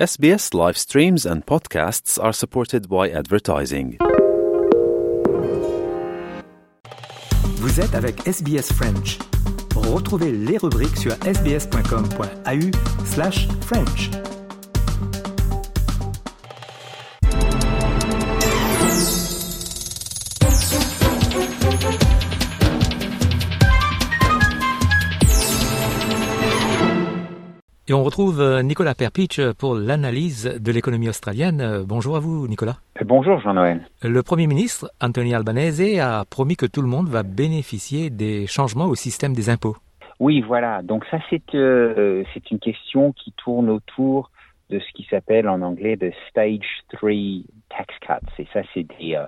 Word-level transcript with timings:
SBS 0.00 0.54
live 0.54 0.78
streams 0.78 1.26
and 1.26 1.44
podcasts 1.44 2.18
are 2.18 2.32
supported 2.32 2.88
by 2.88 3.10
advertising. 3.10 3.98
Vous 7.58 7.80
êtes 7.80 7.94
avec 7.94 8.26
SBS 8.26 8.72
French. 8.72 9.18
Retrouvez 9.76 10.32
les 10.32 10.56
rubriques 10.56 10.96
sur 10.96 11.12
sbs.com.au 11.22 12.70
Et 27.90 27.92
on 27.92 28.04
retrouve 28.04 28.40
euh, 28.40 28.62
Nicolas 28.62 28.94
Perpich 28.94 29.40
pour 29.58 29.74
l'analyse 29.74 30.60
de 30.60 30.70
l'économie 30.70 31.08
australienne. 31.08 31.60
Euh, 31.60 31.82
Bonjour 31.84 32.14
à 32.14 32.20
vous, 32.20 32.46
Nicolas. 32.46 32.76
Bonjour 33.04 33.40
Jean-Noël. 33.40 33.80
Le 34.04 34.22
Premier 34.22 34.46
ministre, 34.46 34.92
Anthony 35.00 35.34
Albanese, 35.34 35.98
a 35.98 36.24
promis 36.24 36.54
que 36.54 36.66
tout 36.66 36.82
le 36.82 36.86
monde 36.86 37.08
va 37.08 37.24
bénéficier 37.24 38.08
des 38.08 38.46
changements 38.46 38.84
au 38.84 38.94
système 38.94 39.32
des 39.32 39.50
impôts. 39.50 39.76
Oui, 40.20 40.40
voilà. 40.40 40.82
Donc 40.82 41.04
ça, 41.10 41.18
c'est 41.30 41.42
euh, 41.56 42.22
une 42.52 42.60
question 42.60 43.10
qui 43.10 43.32
tourne 43.32 43.68
autour 43.68 44.30
de 44.68 44.78
ce 44.78 44.92
qui 44.94 45.04
s'appelle 45.10 45.48
en 45.48 45.60
anglais 45.60 45.96
de 45.96 46.12
Stage 46.28 46.84
3 46.92 47.10
Tax 47.70 47.92
Cuts. 48.02 48.40
Et 48.42 48.46
ça, 48.52 48.60
c'est 48.72 48.86
des, 49.00 49.18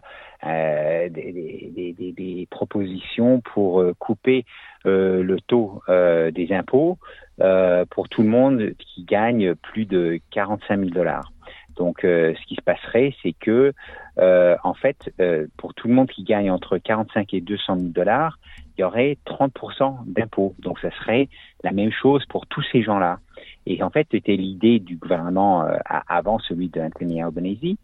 euh, 0.47 1.09
des, 1.09 1.33
des, 1.33 1.95
des, 1.99 2.13
des, 2.13 2.47
propositions 2.49 3.41
pour 3.41 3.83
couper 3.99 4.45
euh, 4.87 5.21
le 5.25 5.41
taux 5.41 5.83
des 5.89 6.53
impôts 6.53 6.99
euh, 7.41 7.85
pour 7.91 8.09
tout 8.09 8.23
le 8.23 8.29
monde 8.29 8.73
qui 8.79 9.05
gagne 9.05 9.55
plus 9.55 9.87
de 9.87 10.21
45 10.31 10.79
000 10.79 10.91
dollars. 10.91 11.33
Donc, 11.77 12.01
ce 12.03 12.47
qui 12.47 12.55
se 12.55 12.61
passerait, 12.61 13.15
c'est 13.23 13.33
que, 13.33 13.73
en 14.19 14.75
fait, 14.75 15.11
pour 15.57 15.73
tout 15.73 15.89
le 15.89 15.95
monde 15.95 16.09
qui 16.09 16.23
gagne 16.23 16.51
entre 16.51 16.77
45 16.77 17.33
et 17.33 17.41
200 17.41 17.77
000 17.77 17.89
dollars, 17.89 18.39
il 18.77 18.83
y 18.83 18.85
aurait 18.85 19.17
30% 19.27 20.05
d'impôts. 20.07 20.55
Donc, 20.59 20.79
ça 20.81 20.91
serait 20.99 21.31
la 21.65 21.73
même 21.73 21.91
chose 21.91 22.25
pour 22.27 22.47
tous 22.47 22.63
ces 22.73 22.83
gens-là. 22.83 23.21
Et 23.67 23.83
en 23.83 23.91
fait, 23.91 24.07
c'était 24.11 24.37
l'idée 24.37 24.79
du 24.79 24.97
gouvernement 24.97 25.65
euh, 25.65 25.77
avant 26.09 26.39
celui 26.41 26.69
d'Anthony 26.69 27.23
Albanese. 27.23 27.77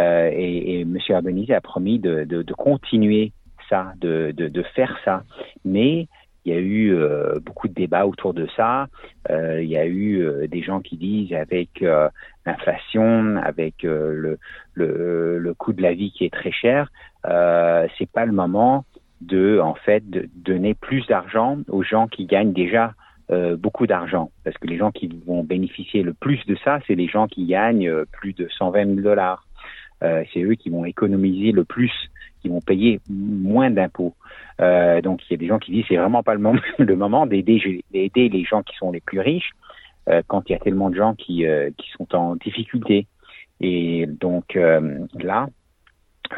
Euh, 0.00 0.30
et, 0.32 0.78
et 0.78 0.80
M. 0.82 0.98
Albanese 1.10 1.50
a 1.50 1.60
promis 1.60 1.98
de, 1.98 2.24
de, 2.24 2.42
de 2.42 2.54
continuer 2.54 3.32
ça, 3.68 3.92
de, 3.98 4.32
de, 4.36 4.48
de, 4.48 4.62
faire 4.62 4.96
ça. 5.04 5.24
Mais 5.64 6.08
il 6.46 6.54
y 6.54 6.56
a 6.56 6.60
eu 6.60 6.94
euh, 6.94 7.40
beaucoup 7.40 7.66
de 7.66 7.74
débats 7.74 8.06
autour 8.06 8.32
de 8.32 8.46
ça. 8.56 8.86
Euh, 9.30 9.60
il 9.60 9.68
y 9.68 9.76
a 9.76 9.84
eu 9.84 10.22
euh, 10.22 10.46
des 10.46 10.62
gens 10.62 10.80
qui 10.80 10.96
disent 10.96 11.32
avec 11.32 11.84
l'inflation, 12.46 13.36
avec 13.42 13.82
le, 13.82 14.38
le, 14.74 15.54
coût 15.54 15.72
de 15.72 15.82
la 15.82 15.92
vie 15.92 16.12
qui 16.12 16.24
est 16.24 16.32
très 16.32 16.52
cher, 16.52 16.90
c'est 17.24 18.10
pas 18.12 18.24
le 18.24 18.32
moment 18.32 18.84
de 19.20 19.58
en 19.58 19.74
fait 19.74 20.08
de 20.08 20.28
donner 20.36 20.74
plus 20.74 21.04
d'argent 21.06 21.58
aux 21.68 21.82
gens 21.82 22.06
qui 22.06 22.26
gagnent 22.26 22.52
déjà 22.52 22.94
beaucoup 23.58 23.88
d'argent. 23.88 24.30
Parce 24.44 24.56
que 24.58 24.68
les 24.68 24.76
gens 24.76 24.92
qui 24.92 25.08
vont 25.26 25.42
bénéficier 25.42 26.04
le 26.04 26.14
plus 26.14 26.44
de 26.46 26.56
ça, 26.64 26.78
c'est 26.86 26.94
les 26.94 27.08
gens 27.08 27.26
qui 27.26 27.46
gagnent 27.46 28.04
plus 28.12 28.32
de 28.34 28.46
120 28.56 28.86
000 28.86 29.00
dollars. 29.00 29.44
C'est 30.00 30.42
eux 30.42 30.54
qui 30.54 30.70
vont 30.70 30.84
économiser 30.84 31.50
le 31.50 31.64
plus, 31.64 31.92
qui 32.40 32.48
vont 32.48 32.60
payer 32.60 33.00
moins 33.08 33.70
d'impôts. 33.70 34.14
Euh, 34.60 35.00
donc 35.00 35.20
il 35.24 35.32
y 35.32 35.34
a 35.34 35.38
des 35.38 35.46
gens 35.46 35.58
qui 35.58 35.72
disent 35.72 35.84
c'est 35.88 35.96
vraiment 35.96 36.22
pas 36.22 36.34
le 36.34 36.40
moment, 36.96 37.26
d'aider, 37.26 37.82
les 37.92 38.44
gens 38.44 38.62
qui 38.62 38.76
sont 38.76 38.90
les 38.92 39.00
plus 39.00 39.20
riches 39.20 39.50
euh, 40.08 40.22
quand 40.26 40.48
il 40.48 40.52
y 40.52 40.54
a 40.54 40.58
tellement 40.58 40.90
de 40.90 40.96
gens 40.96 41.14
qui, 41.14 41.44
qui 41.76 41.90
sont 41.96 42.14
en 42.14 42.36
difficulté. 42.36 43.06
Et 43.60 44.06
donc 44.06 44.54
là, 44.54 45.48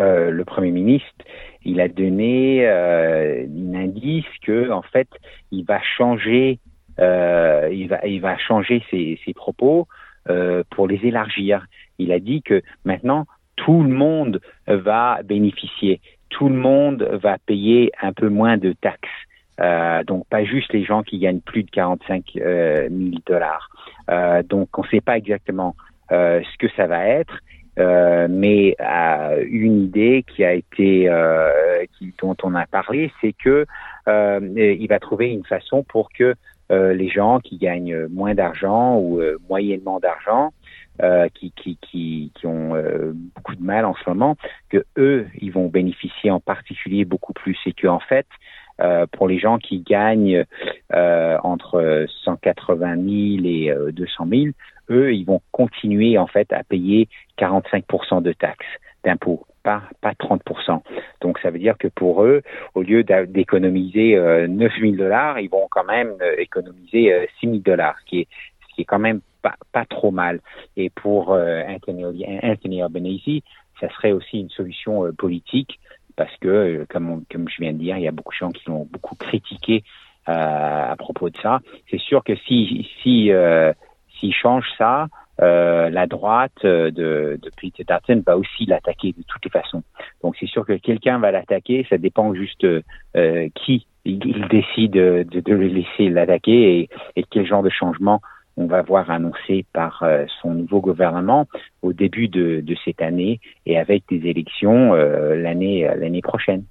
euh, 0.00 0.30
le 0.30 0.44
Premier 0.44 0.70
ministre, 0.70 1.08
il 1.64 1.80
a 1.80 1.88
donné 1.88 2.66
euh, 2.66 3.46
un 3.46 3.74
indice 3.74 4.24
que 4.42 4.70
en 4.70 4.82
fait, 4.82 5.08
il 5.50 5.64
va 5.64 5.80
changer 5.82 6.58
euh, 7.00 7.68
il, 7.72 8.20
va, 8.20 8.36
changer 8.38 8.82
ses, 8.90 9.34
propos 9.34 9.86
euh, 10.28 10.64
pour 10.70 10.88
les 10.88 11.00
élargir. 11.04 11.64
Il 11.98 12.10
a 12.10 12.18
dit 12.18 12.42
que 12.42 12.60
maintenant, 12.84 13.26
tout 13.58 13.82
le 13.82 13.88
monde 13.88 14.40
va 14.66 15.20
bénéficier, 15.24 16.00
tout 16.30 16.48
le 16.48 16.54
monde 16.54 17.02
va 17.22 17.38
payer 17.38 17.90
un 18.00 18.12
peu 18.12 18.28
moins 18.28 18.56
de 18.56 18.72
taxes. 18.72 19.08
Euh, 19.60 20.04
donc 20.04 20.24
pas 20.28 20.44
juste 20.44 20.72
les 20.72 20.84
gens 20.84 21.02
qui 21.02 21.18
gagnent 21.18 21.40
plus 21.40 21.64
de 21.64 21.70
45 21.70 22.24
euh, 22.36 22.88
000 22.88 23.10
dollars. 23.26 23.68
Euh, 24.08 24.42
donc 24.42 24.78
on 24.78 24.82
ne 24.82 24.88
sait 24.88 25.00
pas 25.00 25.16
exactement 25.16 25.74
euh, 26.12 26.40
ce 26.42 26.58
que 26.58 26.72
ça 26.76 26.86
va 26.86 27.06
être, 27.06 27.40
euh, 27.78 28.28
mais 28.30 28.76
une 29.50 29.82
idée 29.82 30.24
qui 30.34 30.44
a 30.44 30.52
été 30.54 31.10
qui, 31.98 32.14
dont 32.20 32.36
on 32.42 32.54
a 32.54 32.66
parlé, 32.66 33.12
c'est 33.20 33.32
que 33.32 33.66
il 34.06 34.86
va 34.88 34.98
trouver 35.00 35.30
une 35.30 35.44
façon 35.44 35.82
pour 35.82 36.10
que 36.12 36.34
les 36.70 37.08
gens 37.08 37.40
qui 37.40 37.56
gagnent 37.56 38.06
moins 38.08 38.34
d'argent 38.34 38.96
ou 38.98 39.20
moyennement 39.48 40.00
d'argent, 40.00 40.52
euh, 41.02 41.28
qui, 41.34 41.52
qui, 41.52 41.76
qui, 42.34 42.46
ont 42.46 42.74
beaucoup 43.34 43.54
de 43.54 43.62
mal 43.62 43.84
en 43.84 43.94
ce 43.94 44.08
moment, 44.08 44.36
que 44.68 44.84
eux, 44.96 45.26
ils 45.40 45.52
vont 45.52 45.68
bénéficier 45.68 46.30
en 46.30 46.40
particulier 46.40 47.04
beaucoup 47.04 47.32
plus 47.32 47.58
et 47.66 47.72
que 47.72 47.86
en 47.86 48.00
fait, 48.00 48.26
pour 49.12 49.26
les 49.26 49.38
gens 49.38 49.58
qui 49.58 49.80
gagnent 49.80 50.44
entre 50.90 52.06
180 52.24 52.94
000 52.94 53.06
et 53.44 53.92
200 53.92 54.26
000, 54.30 54.44
eux, 54.90 55.14
ils 55.14 55.24
vont 55.24 55.42
continuer 55.52 56.18
en 56.18 56.26
fait 56.26 56.52
à 56.52 56.62
payer 56.64 57.08
45% 57.38 58.22
de 58.22 58.32
taxes 58.32 58.66
d'impôts 59.04 59.44
pas, 59.62 59.82
pas 60.00 60.12
30%. 60.12 60.82
Donc 61.20 61.38
ça 61.40 61.50
veut 61.50 61.58
dire 61.58 61.76
que 61.78 61.88
pour 61.88 62.24
eux, 62.24 62.42
au 62.74 62.82
lieu 62.82 63.04
d'économiser 63.04 64.16
euh, 64.16 64.46
9 64.46 64.72
000 64.80 64.92
dollars, 64.92 65.38
ils 65.40 65.50
vont 65.50 65.66
quand 65.70 65.84
même 65.84 66.14
euh, 66.22 66.34
économiser 66.38 67.12
euh, 67.12 67.26
6 67.40 67.46
000 67.46 67.58
dollars, 67.58 67.96
ce 68.04 68.06
qui 68.08 68.26
est 68.78 68.84
quand 68.84 68.98
même 68.98 69.20
pas, 69.42 69.56
pas 69.72 69.84
trop 69.84 70.10
mal. 70.10 70.40
Et 70.76 70.90
pour 70.90 71.32
euh, 71.32 71.62
Anthony, 71.68 72.04
Anthony 72.42 72.82
Albanese, 72.82 73.42
ça 73.80 73.88
serait 73.90 74.12
aussi 74.12 74.40
une 74.40 74.50
solution 74.50 75.06
euh, 75.06 75.12
politique 75.12 75.78
parce 76.16 76.34
que, 76.38 76.48
euh, 76.48 76.86
comme, 76.88 77.24
comme 77.30 77.48
je 77.48 77.60
viens 77.60 77.72
de 77.72 77.78
dire, 77.78 77.96
il 77.96 78.04
y 78.04 78.08
a 78.08 78.12
beaucoup 78.12 78.32
de 78.32 78.38
gens 78.38 78.50
qui 78.50 78.68
l'ont 78.68 78.88
beaucoup 78.90 79.14
critiqué 79.14 79.84
à 80.30 80.94
propos 80.98 81.30
de 81.30 81.36
ça. 81.38 81.60
C'est 81.90 82.00
sûr 82.00 82.22
que 82.22 82.36
si 82.36 82.86
si 83.02 83.30
s'ils 84.18 84.34
changent 84.34 84.70
ça, 84.76 85.08
euh, 85.40 85.88
la 85.88 86.08
droite 86.08 86.64
de, 86.64 86.90
de 86.90 87.50
Peter 87.60 87.84
Dutton 87.84 88.22
va 88.26 88.36
aussi 88.36 88.66
l'attaquer 88.66 89.12
de 89.16 89.22
toutes 89.28 89.44
les 89.44 89.50
façons. 89.50 89.84
Donc 90.22 90.36
c'est 90.38 90.48
sûr 90.48 90.66
que 90.66 90.72
quelqu'un 90.72 91.18
va 91.20 91.30
l'attaquer, 91.30 91.86
ça 91.88 91.96
dépend 91.96 92.34
juste 92.34 92.64
euh, 92.64 93.48
qui 93.54 93.86
il, 94.04 94.24
il 94.26 94.48
décide 94.48 94.92
de, 94.92 95.24
de, 95.30 95.54
le 95.54 95.68
laisser 95.68 96.08
l'attaquer 96.08 96.80
et, 96.80 96.88
et, 97.14 97.24
quel 97.30 97.46
genre 97.46 97.62
de 97.62 97.70
changement 97.70 98.20
on 98.58 98.66
va 98.66 98.82
voir 98.82 99.08
annoncé 99.10 99.64
par 99.72 100.02
euh, 100.02 100.24
son 100.42 100.52
nouveau 100.52 100.80
gouvernement 100.80 101.46
au 101.82 101.92
début 101.92 102.28
de, 102.28 102.60
de, 102.60 102.76
cette 102.84 103.00
année 103.00 103.40
et 103.66 103.78
avec 103.78 104.02
des 104.10 104.28
élections 104.28 104.94
euh, 104.94 105.36
l'année 105.36 105.88
l'année 105.96 106.22
prochaine. 106.22 106.64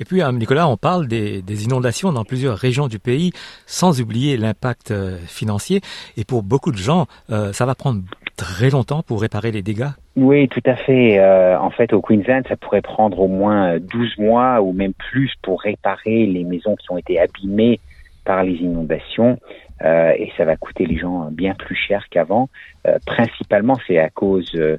Et 0.00 0.04
puis, 0.04 0.22
Nicolas, 0.32 0.68
on 0.68 0.76
parle 0.76 1.06
des, 1.06 1.42
des, 1.42 1.64
inondations 1.64 2.12
dans 2.12 2.24
plusieurs 2.24 2.56
régions 2.56 2.88
du 2.88 2.98
pays, 2.98 3.32
sans 3.66 4.00
oublier 4.00 4.36
l'impact 4.36 4.90
euh, 4.90 5.18
financier. 5.26 5.80
Et 6.16 6.24
pour 6.24 6.42
beaucoup 6.42 6.72
de 6.72 6.76
gens, 6.76 7.06
euh, 7.30 7.52
ça 7.52 7.66
va 7.66 7.74
prendre 7.74 8.02
très 8.36 8.70
longtemps 8.70 9.02
pour 9.02 9.20
réparer 9.20 9.50
les 9.50 9.62
dégâts. 9.62 9.90
Oui, 10.16 10.48
tout 10.48 10.62
à 10.66 10.76
fait. 10.76 11.18
Euh, 11.18 11.58
en 11.58 11.70
fait, 11.70 11.92
au 11.92 12.00
Queensland, 12.00 12.42
ça 12.48 12.56
pourrait 12.56 12.82
prendre 12.82 13.20
au 13.20 13.28
moins 13.28 13.78
12 13.78 14.18
mois 14.18 14.60
ou 14.60 14.72
même 14.72 14.92
plus 14.92 15.32
pour 15.42 15.60
réparer 15.60 16.26
les 16.26 16.44
maisons 16.44 16.76
qui 16.76 16.90
ont 16.90 16.98
été 16.98 17.20
abîmées 17.20 17.80
par 18.24 18.44
les 18.44 18.54
inondations. 18.54 19.38
Euh, 19.84 20.12
et 20.16 20.30
ça 20.36 20.44
va 20.44 20.56
coûter 20.56 20.86
les 20.86 20.96
gens 20.96 21.28
bien 21.32 21.54
plus 21.54 21.74
cher 21.74 22.08
qu'avant. 22.08 22.48
Euh, 22.86 22.98
principalement, 23.04 23.78
c'est 23.86 23.98
à 23.98 24.10
cause 24.10 24.50
euh, 24.54 24.78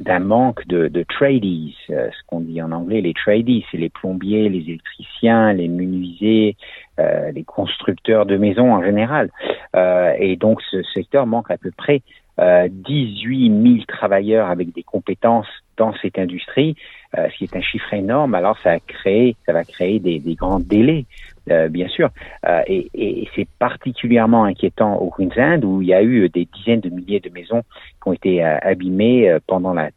d'un 0.00 0.18
manque 0.18 0.66
de, 0.66 0.88
de 0.88 1.02
tradies, 1.02 1.76
ce 1.88 2.26
qu'on 2.26 2.40
dit 2.40 2.60
en 2.60 2.70
anglais, 2.70 3.00
les 3.00 3.14
tradies, 3.14 3.64
c'est 3.70 3.78
les 3.78 3.88
plombiers, 3.88 4.48
les 4.48 4.60
électriciens, 4.60 5.52
les 5.52 5.68
menuisiers, 5.68 6.56
les 6.98 7.42
constructeurs 7.42 8.26
de 8.26 8.36
maisons 8.36 8.72
en 8.72 8.84
général. 8.84 9.30
et 9.74 10.36
donc, 10.36 10.62
ce 10.70 10.84
secteur 10.94 11.26
manque 11.26 11.50
à 11.50 11.58
peu 11.58 11.72
près 11.76 12.02
18 12.38 13.62
000 13.62 13.84
travailleurs 13.86 14.48
avec 14.48 14.72
des 14.74 14.82
compétences 14.82 15.46
dans 15.76 15.92
cette 16.00 16.18
industrie, 16.18 16.76
euh, 17.18 17.28
ce 17.30 17.38
qui 17.38 17.44
est 17.44 17.56
un 17.56 17.60
chiffre 17.60 17.92
énorme. 17.92 18.34
Alors 18.34 18.58
ça 18.62 18.72
a 18.72 18.78
créé, 18.78 19.36
ça 19.46 19.52
va 19.52 19.64
créer 19.64 19.98
des, 19.98 20.20
grands 20.34 20.60
délais, 20.60 21.04
euh, 21.50 21.68
bien 21.68 21.88
sûr. 21.88 22.10
Euh, 22.46 22.62
et, 22.66 22.88
et 22.94 23.28
c'est 23.34 23.48
particulièrement 23.58 24.44
inquiétant 24.44 24.96
au 24.96 25.10
Queensland 25.10 25.64
où 25.64 25.82
il 25.82 25.88
y 25.88 25.94
a 25.94 26.02
eu 26.02 26.28
des 26.28 26.46
dizaines 26.56 26.80
de 26.80 26.90
milliers 26.90 27.20
de 27.20 27.30
maisons 27.30 27.62
qui 28.02 28.08
ont 28.08 28.12
été 28.12 28.42
abîmées 28.42 29.36
pendant 29.46 29.74
la, 29.74 29.90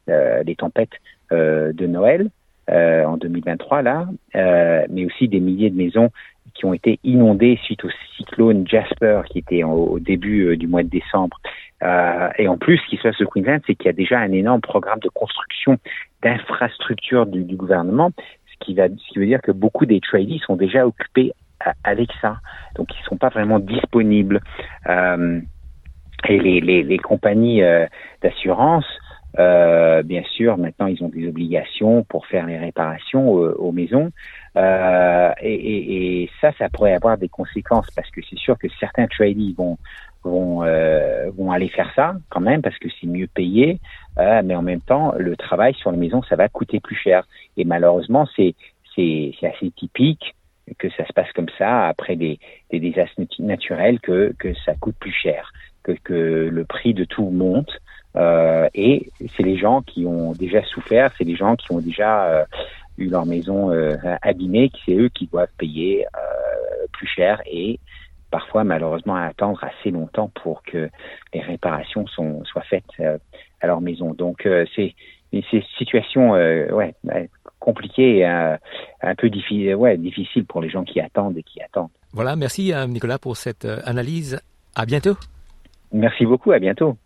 les 0.43 0.55
tempêtes 0.55 0.97
de 1.31 1.87
Noël 1.87 2.29
en 2.67 3.17
2023 3.17 3.81
là, 3.81 4.07
mais 4.89 5.05
aussi 5.05 5.27
des 5.27 5.39
milliers 5.39 5.69
de 5.69 5.77
maisons 5.77 6.09
qui 6.53 6.65
ont 6.65 6.73
été 6.73 6.99
inondées 7.03 7.59
suite 7.63 7.83
au 7.83 7.89
cyclone 8.15 8.67
Jasper 8.67 9.21
qui 9.29 9.39
était 9.39 9.63
au, 9.63 9.85
au 9.85 9.99
début 9.99 10.55
du 10.57 10.67
mois 10.67 10.83
de 10.83 10.89
décembre. 10.89 11.37
Euh, 11.85 12.29
et 12.37 12.47
en 12.47 12.57
plus, 12.57 12.77
ce 12.77 12.89
qui 12.89 12.97
se 12.97 13.03
passe 13.03 13.21
au 13.21 13.27
Queensland, 13.27 13.59
c'est 13.67 13.75
qu'il 13.75 13.85
y 13.85 13.89
a 13.89 13.93
déjà 13.93 14.19
un 14.19 14.31
énorme 14.31 14.61
programme 14.61 14.99
de 14.99 15.09
construction 15.09 15.77
d'infrastructures 16.23 17.25
du, 17.25 17.55
gouvernement, 17.55 18.11
ce 18.17 18.65
qui, 18.65 18.73
va, 18.73 18.87
ce 18.87 19.13
qui 19.13 19.19
veut 19.19 19.27
dire 19.27 19.41
que 19.41 19.51
beaucoup 19.51 19.85
des 19.85 19.99
tradies 19.99 20.41
sont 20.45 20.55
déjà 20.55 20.87
occupés 20.87 21.33
avec 21.83 22.09
ça. 22.21 22.37
Donc, 22.75 22.87
ils 22.95 23.01
ne 23.01 23.05
sont 23.05 23.17
pas 23.17 23.29
vraiment 23.29 23.59
disponibles. 23.59 24.41
Euh, 24.87 25.39
et 26.27 26.39
les, 26.39 26.59
les, 26.61 26.81
les 26.81 26.97
compagnies 26.97 27.61
euh, 27.61 27.85
d'assurance, 28.23 28.85
euh, 29.39 30.03
bien 30.03 30.23
sûr, 30.23 30.57
maintenant, 30.57 30.87
ils 30.87 31.03
ont 31.03 31.09
des 31.09 31.27
obligations 31.27 32.03
pour 32.03 32.25
faire 32.27 32.45
les 32.45 32.57
réparations 32.57 33.29
aux, 33.29 33.71
maisons. 33.71 34.11
Euh, 34.55 35.31
et, 35.41 35.53
et, 35.53 36.23
et, 36.23 36.29
ça, 36.39 36.51
ça 36.57 36.69
pourrait 36.69 36.93
avoir 36.93 37.17
des 37.17 37.29
conséquences 37.29 37.89
parce 37.95 38.09
que 38.11 38.21
c'est 38.29 38.37
sûr 38.37 38.57
que 38.57 38.67
certains 38.79 39.07
tradies 39.07 39.53
vont 39.57 39.77
vont 40.25 40.63
euh, 40.63 41.29
vont 41.37 41.51
aller 41.51 41.69
faire 41.69 41.91
ça 41.95 42.15
quand 42.29 42.41
même 42.41 42.61
parce 42.61 42.77
que 42.79 42.89
c'est 42.99 43.07
mieux 43.07 43.27
payé, 43.27 43.79
euh, 44.17 44.41
mais 44.43 44.55
en 44.55 44.61
même 44.61 44.81
temps, 44.81 45.13
le 45.17 45.35
travail 45.35 45.73
sur 45.75 45.91
les 45.91 45.97
maisons, 45.97 46.23
ça 46.23 46.35
va 46.35 46.49
coûter 46.49 46.79
plus 46.79 46.95
cher. 46.95 47.25
Et 47.57 47.63
malheureusement, 47.63 48.27
c'est 48.35 48.55
c'est 48.95 49.33
assez 49.43 49.71
typique 49.71 50.35
que 50.79 50.89
ça 50.91 51.05
se 51.05 51.13
passe 51.13 51.31
comme 51.33 51.49
ça 51.57 51.87
après 51.87 52.15
des, 52.15 52.39
des 52.71 52.79
désastres 52.79 53.21
naturels 53.39 53.99
que 53.99 54.33
que 54.39 54.53
ça 54.65 54.73
coûte 54.75 54.95
plus 54.99 55.11
cher, 55.11 55.51
que 55.83 55.91
que 56.03 56.49
le 56.51 56.65
prix 56.65 56.93
de 56.93 57.03
tout 57.05 57.29
monte. 57.29 57.71
Euh, 58.15 58.69
et 58.73 59.09
c'est 59.35 59.43
les 59.43 59.57
gens 59.57 59.81
qui 59.81 60.05
ont 60.05 60.31
déjà 60.33 60.63
souffert, 60.63 61.11
c'est 61.17 61.23
les 61.23 61.35
gens 61.35 61.55
qui 61.55 61.71
ont 61.71 61.79
déjà 61.79 62.25
euh, 62.25 62.45
eu 62.97 63.07
leur 63.07 63.25
maison 63.25 63.71
euh, 63.71 63.95
abîmée, 64.21 64.71
c'est 64.85 64.95
eux 64.95 65.09
qui 65.09 65.27
doivent 65.27 65.51
payer 65.57 66.05
euh, 66.05 66.87
plus 66.93 67.07
cher 67.07 67.41
et 67.45 67.79
parfois 68.31 68.63
malheureusement 68.63 69.15
attendre 69.15 69.63
assez 69.63 69.91
longtemps 69.91 70.31
pour 70.43 70.63
que 70.63 70.89
les 71.33 71.41
réparations 71.41 72.07
sont, 72.07 72.43
soient 72.45 72.63
faites 72.63 72.83
à 73.61 73.67
leur 73.67 73.81
maison. 73.81 74.13
Donc 74.13 74.47
c'est 74.75 74.93
une 75.31 75.43
situation 75.77 76.31
ouais, 76.31 76.93
compliquée, 77.59 78.19
et, 78.19 78.25
un 78.25 79.15
peu 79.17 79.29
difficile, 79.29 79.75
ouais, 79.75 79.97
difficile 79.97 80.45
pour 80.45 80.61
les 80.61 80.69
gens 80.69 80.83
qui 80.83 80.99
attendent 80.99 81.37
et 81.37 81.43
qui 81.43 81.61
attendent. 81.61 81.91
Voilà, 82.11 82.35
merci 82.35 82.73
Nicolas 82.89 83.19
pour 83.19 83.37
cette 83.37 83.65
analyse. 83.85 84.41
À 84.75 84.85
bientôt. 84.85 85.15
Merci 85.93 86.25
beaucoup, 86.25 86.51
à 86.51 86.59
bientôt. 86.59 86.97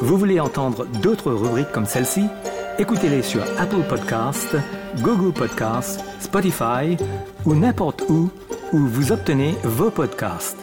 Vous 0.00 0.18
voulez 0.18 0.40
entendre 0.40 0.84
d'autres 1.00 1.32
rubriques 1.32 1.72
comme 1.72 1.86
celle-ci? 1.86 2.24
Écoutez-les 2.78 3.22
sur 3.22 3.40
Apple 3.58 3.84
Podcasts, 3.88 4.56
Google 5.00 5.32
Podcasts, 5.32 6.04
Spotify 6.20 6.98
ou 7.46 7.54
n'importe 7.54 8.04
où 8.10 8.28
où 8.74 8.78
vous 8.78 9.10
obtenez 9.12 9.54
vos 9.64 9.90
podcasts. 9.90 10.58